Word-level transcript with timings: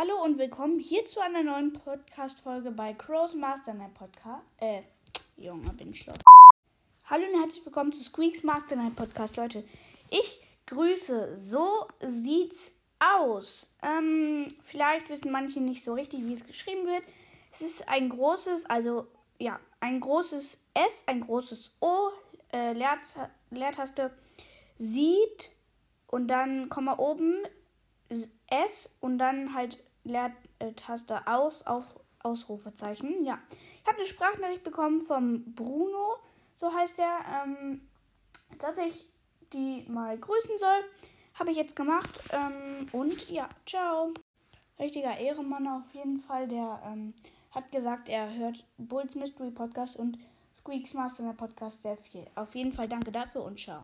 Hallo 0.00 0.24
und 0.24 0.38
willkommen 0.38 0.78
hier 0.78 1.04
zu 1.04 1.20
einer 1.20 1.42
neuen 1.42 1.74
Podcast-Folge 1.74 2.70
bei 2.70 2.94
Crows 2.94 3.34
Masternight 3.34 3.92
Podcast. 3.92 4.46
Äh, 4.56 4.80
Junge, 5.36 5.70
bin 5.74 5.90
ich 5.90 6.00
schlau. 6.00 6.14
Hallo 7.04 7.26
und 7.30 7.38
herzlich 7.38 7.66
willkommen 7.66 7.92
zu 7.92 8.02
Squeaks 8.02 8.42
Masternight 8.42 8.96
Podcast, 8.96 9.36
Leute. 9.36 9.62
Ich 10.08 10.40
grüße, 10.64 11.38
so 11.38 11.86
sieht's 12.00 12.78
aus. 12.98 13.76
Ähm, 13.82 14.48
vielleicht 14.64 15.10
wissen 15.10 15.30
manche 15.32 15.60
nicht 15.60 15.84
so 15.84 15.92
richtig, 15.92 16.24
wie 16.24 16.32
es 16.32 16.46
geschrieben 16.46 16.86
wird. 16.86 17.02
Es 17.52 17.60
ist 17.60 17.86
ein 17.86 18.08
großes, 18.08 18.64
also 18.70 19.06
ja, 19.38 19.60
ein 19.80 20.00
großes 20.00 20.64
S, 20.72 21.04
ein 21.04 21.20
großes 21.20 21.76
O, 21.80 22.08
äh, 22.54 22.72
Leerta 22.72 23.28
Leertaste, 23.50 24.16
sieht 24.78 25.50
und 26.06 26.28
dann 26.28 26.70
Komma 26.70 26.98
oben 26.98 27.42
S 28.48 28.96
und 29.00 29.18
dann 29.18 29.54
halt 29.54 29.78
Leertaste 30.04 31.26
aus, 31.26 31.66
auf 31.66 31.84
Ausrufezeichen. 32.22 33.24
Ja, 33.24 33.38
ich 33.82 33.86
habe 33.86 33.98
eine 33.98 34.06
Sprachnachricht 34.06 34.64
bekommen 34.64 35.00
vom 35.00 35.54
Bruno, 35.54 36.16
so 36.54 36.72
heißt 36.72 36.98
er, 36.98 37.44
ähm, 37.44 37.80
dass 38.58 38.78
ich 38.78 39.06
die 39.52 39.84
mal 39.88 40.18
grüßen 40.18 40.58
soll. 40.58 40.84
Habe 41.34 41.50
ich 41.50 41.56
jetzt 41.56 41.76
gemacht. 41.76 42.10
Ähm, 42.32 42.88
und 42.92 43.30
ja, 43.30 43.48
ciao. 43.66 44.12
Richtiger 44.78 45.16
Ehrenmann 45.18 45.66
auf 45.66 45.94
jeden 45.94 46.18
Fall. 46.18 46.48
Der 46.48 46.80
ähm, 46.86 47.14
hat 47.50 47.70
gesagt, 47.72 48.08
er 48.08 48.34
hört 48.34 48.64
Bulls 48.78 49.14
Mystery 49.14 49.50
Podcast 49.50 49.96
und 49.96 50.18
Squeaks 50.54 50.94
Master 50.94 51.32
Podcast 51.32 51.82
sehr 51.82 51.96
viel. 51.96 52.26
Auf 52.34 52.54
jeden 52.54 52.72
Fall 52.72 52.88
danke 52.88 53.10
dafür 53.10 53.42
und 53.44 53.58
ciao. 53.58 53.78